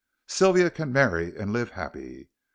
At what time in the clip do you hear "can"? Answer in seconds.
0.71-0.91